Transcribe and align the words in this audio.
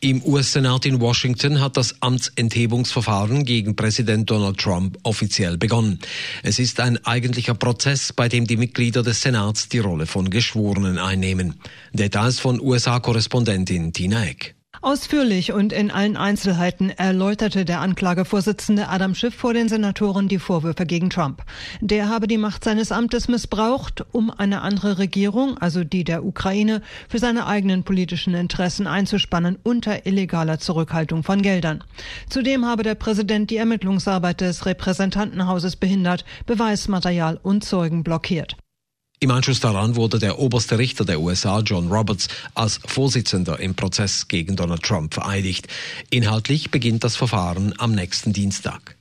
Im 0.00 0.22
US-Senat 0.24 0.86
in 0.86 1.00
Washington 1.00 1.60
hat 1.60 1.76
das 1.76 2.00
Amtsenthebungsverfahren 2.02 3.44
gegen 3.44 3.76
Präsident 3.76 4.30
Donald 4.30 4.58
Trump 4.58 4.98
offiziell 5.02 5.56
begonnen. 5.56 6.00
Es 6.42 6.58
ist 6.58 6.80
ein 6.80 7.04
eigentlicher 7.04 7.54
Prozess, 7.54 8.12
bei 8.12 8.28
dem 8.28 8.46
die 8.46 8.56
Mitglieder 8.56 9.02
des 9.02 9.20
Senats 9.20 9.68
die 9.68 9.78
Rolle 9.78 10.06
von 10.06 10.30
Geschworenen 10.30 10.98
einnehmen. 10.98 11.60
Details 11.92 12.40
von 12.40 12.60
USA-Korrespondentin 12.60 13.92
Tina 13.92 14.24
Eck. 14.24 14.55
Ausführlich 14.86 15.52
und 15.52 15.72
in 15.72 15.90
allen 15.90 16.16
Einzelheiten 16.16 16.90
erläuterte 16.90 17.64
der 17.64 17.80
Anklagevorsitzende 17.80 18.88
Adam 18.88 19.16
Schiff 19.16 19.34
vor 19.34 19.52
den 19.52 19.68
Senatoren 19.68 20.28
die 20.28 20.38
Vorwürfe 20.38 20.86
gegen 20.86 21.10
Trump. 21.10 21.42
Der 21.80 22.08
habe 22.08 22.28
die 22.28 22.38
Macht 22.38 22.62
seines 22.62 22.92
Amtes 22.92 23.26
missbraucht, 23.26 24.04
um 24.12 24.30
eine 24.30 24.62
andere 24.62 24.98
Regierung, 24.98 25.58
also 25.58 25.82
die 25.82 26.04
der 26.04 26.24
Ukraine, 26.24 26.82
für 27.08 27.18
seine 27.18 27.48
eigenen 27.48 27.82
politischen 27.82 28.34
Interessen 28.34 28.86
einzuspannen 28.86 29.58
unter 29.64 30.06
illegaler 30.06 30.60
Zurückhaltung 30.60 31.24
von 31.24 31.42
Geldern. 31.42 31.82
Zudem 32.30 32.64
habe 32.64 32.84
der 32.84 32.94
Präsident 32.94 33.50
die 33.50 33.56
Ermittlungsarbeit 33.56 34.40
des 34.40 34.66
Repräsentantenhauses 34.66 35.74
behindert, 35.74 36.24
Beweismaterial 36.46 37.40
und 37.42 37.64
Zeugen 37.64 38.04
blockiert. 38.04 38.56
Im 39.18 39.30
Anschluss 39.30 39.60
daran 39.60 39.96
wurde 39.96 40.18
der 40.18 40.38
oberste 40.38 40.78
Richter 40.78 41.06
der 41.06 41.20
USA, 41.20 41.60
John 41.60 41.88
Roberts, 41.88 42.28
als 42.54 42.80
Vorsitzender 42.84 43.58
im 43.58 43.74
Prozess 43.74 44.28
gegen 44.28 44.56
Donald 44.56 44.82
Trump 44.82 45.14
vereidigt. 45.14 45.68
Inhaltlich 46.10 46.70
beginnt 46.70 47.02
das 47.02 47.16
Verfahren 47.16 47.72
am 47.78 47.92
nächsten 47.92 48.34
Dienstag. 48.34 48.96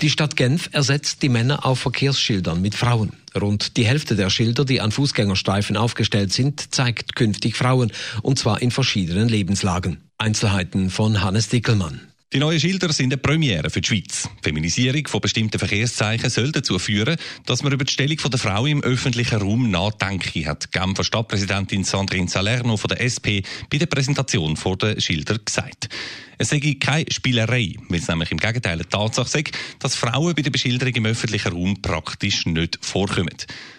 Die 0.00 0.10
Stadt 0.10 0.36
Genf 0.36 0.68
ersetzt 0.72 1.22
die 1.22 1.28
Männer 1.28 1.64
auf 1.66 1.78
Verkehrsschildern 1.80 2.60
mit 2.60 2.74
Frauen. 2.74 3.12
Rund 3.40 3.76
die 3.76 3.86
Hälfte 3.86 4.16
der 4.16 4.30
Schilder, 4.30 4.64
die 4.64 4.80
an 4.80 4.92
Fußgängerstreifen 4.92 5.76
aufgestellt 5.76 6.32
sind, 6.32 6.74
zeigt 6.74 7.16
künftig 7.16 7.56
Frauen, 7.56 7.92
und 8.22 8.38
zwar 8.38 8.62
in 8.62 8.70
verschiedenen 8.70 9.28
Lebenslagen. 9.28 9.98
Einzelheiten 10.18 10.90
von 10.90 11.22
Hannes 11.22 11.48
Dickelmann. 11.48 12.00
Die 12.32 12.40
neuen 12.40 12.58
Schilder 12.58 12.92
sind 12.92 13.12
eine 13.12 13.18
Premiere 13.18 13.70
für 13.70 13.80
die 13.80 13.86
Schweiz. 13.86 14.28
Feminisierung 14.42 15.06
von 15.06 15.20
bestimmten 15.20 15.60
Verkehrszeichen 15.60 16.28
soll 16.28 16.50
dazu 16.50 16.76
führen, 16.80 17.16
dass 17.44 17.62
man 17.62 17.72
über 17.72 17.84
die 17.84 17.92
Stellung 17.92 18.16
der 18.16 18.40
Frau 18.40 18.66
im 18.66 18.82
öffentlichen 18.82 19.40
Raum 19.40 19.70
nachdenke, 19.70 20.44
hat 20.44 20.72
Genfer 20.72 21.04
Stadtpräsidentin 21.04 21.84
Sandrine 21.84 22.26
Salerno 22.26 22.76
von 22.76 22.88
der 22.88 23.00
SP 23.06 23.46
bei 23.70 23.78
der 23.78 23.86
Präsentation 23.86 24.58
der 24.80 25.00
Schilder 25.00 25.38
gesagt. 25.38 25.88
Es 26.36 26.48
sei 26.48 26.76
keine 26.80 27.06
Spielerei, 27.12 27.76
weil 27.88 28.00
es 28.00 28.08
nämlich 28.08 28.32
im 28.32 28.38
Gegenteil 28.38 28.72
eine 28.72 28.88
Tatsache 28.88 29.28
sei, 29.28 29.44
dass 29.78 29.94
Frauen 29.94 30.34
bei 30.34 30.42
der 30.42 30.50
Beschilderung 30.50 30.94
im 30.96 31.06
öffentlichen 31.06 31.52
Raum 31.52 31.80
praktisch 31.80 32.44
nicht 32.44 32.76
vorkommen. 32.82 33.36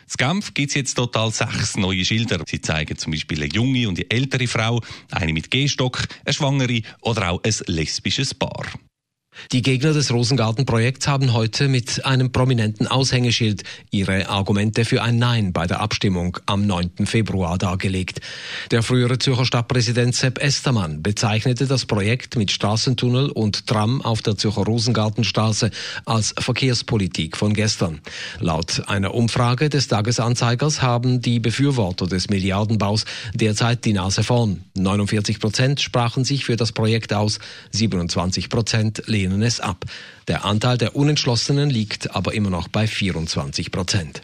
In 0.09 0.25
Genf 0.25 0.53
gibt 0.53 0.69
es 0.69 0.75
jetzt 0.75 0.94
total 0.94 1.31
sechs 1.31 1.75
neue 1.75 2.05
Schilder. 2.05 2.41
Sie 2.47 2.61
zeigen 2.61 2.97
zum 2.97 3.11
Beispiel 3.11 3.44
eine 3.44 3.53
junge 3.53 3.89
und 3.89 4.00
eine 4.00 4.09
ältere 4.09 4.47
Frau, 4.47 4.81
eine 5.11 5.33
mit 5.33 5.52
Gehstock, 5.52 6.08
eine 6.23 6.33
Schwangere 6.33 6.81
oder 7.02 7.31
auch 7.31 7.44
ein 7.44 7.53
lesbisches 7.67 8.33
Paar. 8.33 8.66
Die 9.52 9.61
Gegner 9.61 9.93
des 9.93 10.11
Rosengarten-Projekts 10.11 11.07
haben 11.07 11.33
heute 11.33 11.67
mit 11.67 12.05
einem 12.05 12.31
prominenten 12.31 12.88
Aushängeschild 12.88 13.63
ihre 13.91 14.30
Argumente 14.30 14.83
für 14.83 15.02
ein 15.02 15.17
Nein 15.19 15.53
bei 15.53 15.67
der 15.67 15.80
Abstimmung 15.80 16.38
am 16.47 16.66
9. 16.66 17.05
Februar 17.05 17.58
dargelegt. 17.58 18.19
Der 18.71 18.83
frühere 18.83 19.19
Zürcher 19.19 19.45
Stadtpräsident 19.45 20.15
Sepp 20.15 20.43
Estermann 20.43 21.02
bezeichnete 21.02 21.65
das 21.67 21.85
Projekt 21.85 22.35
mit 22.35 22.52
Straßentunnel 22.52 23.30
und 23.30 23.67
Tram 23.67 24.02
auf 24.02 24.21
der 24.21 24.38
Zürcher 24.38 24.63
Rosengartenstraße 24.63 25.71
als 26.05 26.33
Verkehrspolitik 26.38 27.37
von 27.37 27.53
gestern. 27.53 27.99
Laut 28.39 28.83
einer 28.87 29.14
Umfrage 29.14 29.70
des 29.70 29.87
Tagesanzeigers 29.87 30.81
haben 30.81 31.21
die 31.21 31.39
Befürworter 31.39 32.08
des 32.08 32.30
Milliardenbaus 32.30 33.05
derzeit 33.33 33.86
die 33.86 33.93
Nase 33.93 34.23
vorn. 34.23 34.64
49 34.76 35.39
Prozent 35.39 35.80
sprachen 35.80 36.26
sich 36.26 36.43
für 36.43 36.58
das 36.58 36.71
Projekt 36.71 37.14
aus, 37.14 37.39
27 37.71 38.49
Prozent 38.49 39.03
lehnen 39.05 39.27
lehnen 39.27 39.42
es 39.42 39.60
ab. 39.60 39.86
Der 40.27 40.45
Anteil 40.45 40.77
der 40.77 40.95
Unentschlossenen 40.95 41.70
liegt 41.70 42.15
aber 42.15 42.33
immer 42.33 42.49
noch 42.49 42.67
bei 42.67 42.88
24 42.88 43.71
Prozent. 43.71 44.21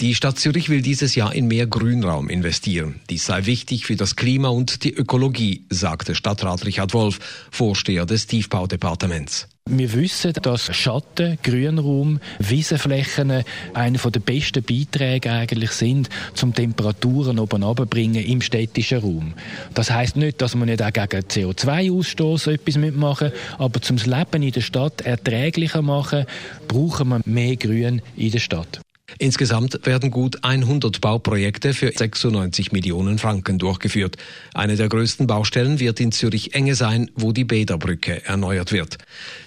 Die 0.00 0.14
Stadt 0.14 0.38
Zürich 0.38 0.68
will 0.68 0.82
dieses 0.82 1.14
Jahr 1.14 1.34
in 1.34 1.48
mehr 1.48 1.66
Grünraum 1.66 2.28
investieren. 2.28 3.00
Dies 3.10 3.26
sei 3.26 3.46
wichtig 3.46 3.86
für 3.86 3.96
das 3.96 4.16
Klima 4.16 4.48
und 4.48 4.84
die 4.84 4.94
Ökologie, 4.94 5.64
sagte 5.70 6.14
Stadtrat 6.14 6.64
Richard 6.64 6.94
Wolf, 6.94 7.18
Vorsteher 7.50 8.06
des 8.06 8.26
Tiefbaudepartements. 8.26 9.48
Wir 9.70 9.92
wissen, 9.92 10.32
dass 10.32 10.74
Schatten, 10.74 11.38
Grünraum, 11.42 12.20
Wiesenflächen 12.38 13.44
einer 13.74 13.98
der 13.98 14.20
besten 14.20 14.62
Beiträge 14.62 15.30
eigentlich 15.30 15.72
sind, 15.72 16.08
zum 16.32 16.54
Temperaturen 16.54 17.38
oben 17.38 17.62
runterbringen 17.62 18.24
im 18.24 18.40
städtischen 18.40 19.00
Raum. 19.00 19.34
Das 19.74 19.90
heißt 19.90 20.16
nicht, 20.16 20.40
dass 20.40 20.54
man 20.54 20.68
nicht 20.68 20.82
auch 20.82 20.90
gegen 20.90 21.22
CO2-Ausstoß 21.22 22.50
etwas 22.50 22.78
mitmachen, 22.78 23.30
aber 23.58 23.82
zum 23.82 23.98
Leben 23.98 24.42
in 24.42 24.52
der 24.52 24.62
Stadt 24.62 25.02
erträglicher 25.02 25.82
machen, 25.82 26.24
brauchen 26.66 27.08
wir 27.08 27.20
mehr 27.26 27.56
Grün 27.56 28.00
in 28.16 28.30
der 28.30 28.38
Stadt. 28.38 28.80
Insgesamt 29.16 29.86
werden 29.86 30.10
gut 30.10 30.44
100 30.44 31.00
Bauprojekte 31.00 31.72
für 31.72 31.90
96 31.90 32.72
Millionen 32.72 33.18
Franken 33.18 33.58
durchgeführt. 33.58 34.16
Eine 34.52 34.76
der 34.76 34.90
größten 34.90 35.26
Baustellen 35.26 35.80
wird 35.80 35.98
in 35.98 36.12
Zürich-Enge 36.12 36.74
sein, 36.74 37.10
wo 37.14 37.32
die 37.32 37.44
Bäderbrücke 37.44 38.26
erneuert 38.26 38.70
wird. 38.70 38.98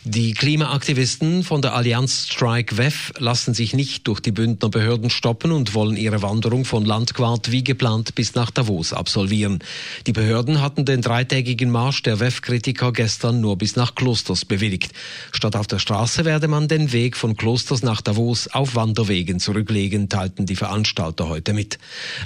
Die 0.03 0.33
Klimaaktivisten 0.33 1.43
von 1.43 1.61
der 1.61 1.75
Allianz 1.75 2.27
Strike 2.27 2.77
WEF 2.77 3.13
lassen 3.19 3.53
sich 3.53 3.75
nicht 3.75 4.07
durch 4.07 4.19
die 4.19 4.31
Bündner 4.31 4.69
Behörden 4.69 5.11
stoppen 5.11 5.51
und 5.51 5.75
wollen 5.75 5.95
ihre 5.95 6.23
Wanderung 6.23 6.65
von 6.65 6.83
Landquart 6.83 7.51
wie 7.51 7.63
geplant 7.63 8.15
bis 8.15 8.33
nach 8.33 8.49
Davos 8.49 8.93
absolvieren. 8.93 9.59
Die 10.07 10.13
Behörden 10.13 10.59
hatten 10.59 10.85
den 10.85 11.01
dreitägigen 11.01 11.69
Marsch 11.69 12.01
der 12.01 12.19
WEF-Kritiker 12.19 12.91
gestern 12.91 13.41
nur 13.41 13.57
bis 13.59 13.75
nach 13.75 13.93
Klosters 13.93 14.43
bewilligt. 14.43 14.91
Statt 15.31 15.55
auf 15.55 15.67
der 15.67 15.79
Straße 15.79 16.25
werde 16.25 16.47
man 16.47 16.67
den 16.67 16.91
Weg 16.91 17.15
von 17.15 17.37
Klosters 17.37 17.83
nach 17.83 18.01
Davos 18.01 18.47
auf 18.47 18.73
Wanderwegen 18.73 19.39
zurück 19.39 19.50
zurücklegen, 19.51 20.07
teilten 20.07 20.45
die 20.45 20.55
Veranstalter 20.55 21.27
heute 21.27 21.53
mit. 21.53 21.77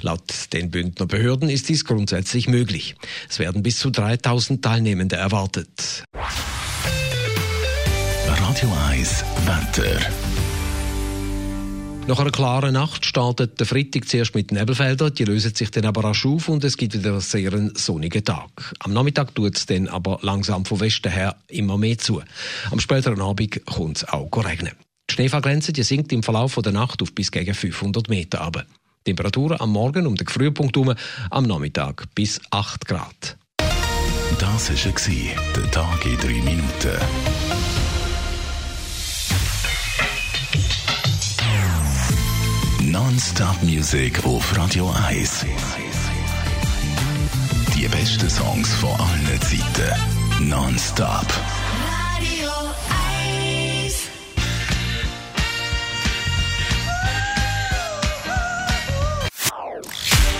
Laut 0.02 0.52
den 0.52 0.70
Bündner 0.70 1.06
Behörden 1.06 1.48
ist 1.48 1.68
dies 1.68 1.84
grundsätzlich 1.84 2.46
möglich. 2.46 2.94
Es 3.28 3.40
werden 3.40 3.62
bis 3.62 3.80
zu 3.80 3.90
3000 3.90 4.62
Teilnehmende 4.62 5.16
erwartet. 5.16 6.04
Radio 8.26 8.72
1 8.90 9.24
Wetter. 9.44 10.00
Nach 12.06 12.20
einer 12.20 12.30
klaren 12.30 12.74
Nacht 12.74 13.04
startet 13.04 13.58
der 13.58 13.66
Freitag 13.66 14.08
zuerst 14.08 14.36
mit 14.36 14.52
Nebelfeldern, 14.52 15.12
die 15.12 15.24
lösen 15.24 15.52
sich 15.52 15.72
dann 15.72 15.86
aber 15.86 16.04
rasch 16.04 16.24
auf 16.24 16.48
und 16.48 16.62
es 16.62 16.76
gibt 16.76 16.94
wieder 16.94 17.10
einen 17.10 17.20
sehr 17.20 17.50
sonnigen 17.74 18.24
Tag. 18.24 18.74
Am 18.78 18.92
Nachmittag 18.92 19.34
tut 19.34 19.56
es 19.56 19.66
dann 19.66 19.88
aber 19.88 20.20
langsam 20.22 20.64
von 20.64 20.78
Westen 20.78 21.10
her 21.10 21.34
immer 21.48 21.76
mehr 21.76 21.98
zu. 21.98 22.22
Am 22.70 22.78
späteren 22.78 23.20
Abend 23.20 23.66
kommt 23.66 23.96
es 23.96 24.08
auch 24.08 24.30
regnen. 24.44 24.85
Die 25.16 25.22
Schneefallgrenze 25.22 25.72
die 25.72 25.82
sinkt 25.82 26.12
im 26.12 26.22
Verlauf 26.22 26.58
der 26.62 26.72
Nacht 26.72 27.00
auf 27.00 27.14
bis 27.14 27.30
gegen 27.30 27.54
500 27.54 28.10
Meter 28.10 28.42
ab. 28.42 28.66
Temperaturen 29.06 29.58
am 29.58 29.72
Morgen 29.72 30.06
um 30.06 30.14
den 30.14 30.26
Frühpunkt 30.26 30.76
herum, 30.76 30.94
am 31.30 31.44
Nachmittag 31.46 32.04
bis 32.14 32.38
8 32.50 32.86
Grad. 32.86 33.38
Das 34.38 34.68
war 34.68 35.42
der 35.56 35.70
Tag 35.70 36.04
in 36.04 36.18
3 36.18 36.26
Minuten. 36.42 36.98
Non-Stop 42.82 43.62
Music 43.62 44.22
auf 44.26 44.54
Radio 44.54 44.94
1. 45.08 45.46
Die 47.74 47.88
besten 47.88 48.28
Songs 48.28 48.74
von 48.74 48.90
allen 48.90 49.40
Zeiten. 49.40 50.46
Non-Stop. 50.50 51.26